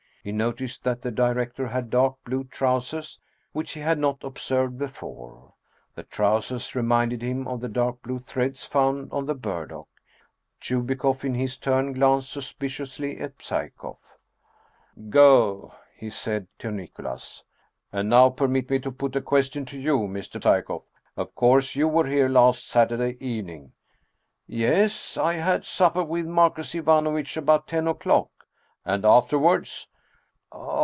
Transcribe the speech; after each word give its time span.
He 0.23 0.31
noticed 0.31 0.83
that 0.83 1.01
the 1.01 1.09
director 1.09 1.69
had 1.69 1.89
dark 1.89 2.23
blue 2.25 2.43
trousers, 2.43 3.19
which 3.53 3.71
he 3.71 3.79
had 3.79 3.97
not 3.97 4.23
observed 4.23 4.77
before. 4.77 5.55
The 5.95 6.03
trousers 6.03 6.75
reminded 6.75 7.23
him 7.23 7.47
of 7.47 7.59
the 7.59 7.67
dark 7.67 8.03
blue 8.03 8.19
threads 8.19 8.63
found 8.63 9.11
on 9.11 9.25
the 9.25 9.33
burdock. 9.33 9.87
Chubikoff 10.59 11.25
in 11.25 11.33
his 11.33 11.57
turn 11.57 11.93
glanced 11.93 12.31
suspiciously 12.31 13.17
at 13.19 13.39
Psyekoff." 13.41 13.97
Go!" 15.09 15.73
he 15.97 16.11
said 16.11 16.45
to 16.59 16.69
Nicholas." 16.69 17.43
And 17.91 18.07
now 18.07 18.29
permit 18.29 18.69
me 18.69 18.77
to 18.77 18.91
put 18.91 19.15
a 19.15 19.21
question 19.21 19.65
to 19.65 19.79
you, 19.79 20.01
Mr. 20.01 20.39
Psyekoff. 20.39 20.83
Of 21.17 21.33
course 21.33 21.75
you 21.75 21.87
were 21.87 22.05
here 22.05 22.29
last 22.29 22.67
Saturday 22.67 23.17
evening? 23.19 23.71
""Yes! 24.45 25.17
I 25.17 25.33
had 25.33 25.65
supper 25.65 26.03
with 26.03 26.27
Marcus 26.27 26.75
Ivanovitch 26.75 27.37
about 27.37 27.65
ten 27.67 27.87
o'clock." 27.87 28.29
"And 28.85 29.03
afterwards?" 29.03 29.87